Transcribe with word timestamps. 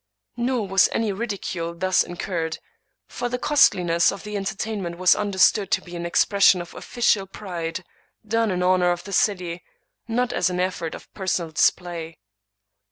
Nor 0.35 0.67
was 0.67 0.89
any 0.93 1.11
ridicule 1.11 1.75
thus 1.75 2.01
incurred; 2.01 2.57
for 3.07 3.29
the 3.29 3.37
costliness 3.37 4.11
of 4.11 4.23
the 4.23 4.35
entertainment 4.35 4.97
was 4.97 5.15
understood 5.15 5.69
to 5.69 5.79
be 5.83 5.95
an 5.95 6.07
expression 6.07 6.59
of 6.59 6.73
official 6.73 7.27
pride, 7.27 7.85
done 8.27 8.49
in 8.49 8.63
honor 8.63 8.89
of 8.89 9.03
the 9.03 9.13
city, 9.13 9.61
not 10.07 10.33
as 10.33 10.49
an 10.49 10.59
effort 10.59 10.95
of 10.95 11.13
per 11.13 11.27
sonal 11.27 11.53
display. 11.53 12.17